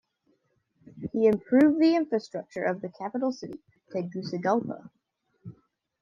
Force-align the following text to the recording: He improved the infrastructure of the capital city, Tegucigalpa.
He 1.13 1.27
improved 1.27 1.79
the 1.79 1.95
infrastructure 1.95 2.63
of 2.63 2.81
the 2.81 2.89
capital 2.89 3.31
city, 3.31 3.59
Tegucigalpa. 3.91 4.89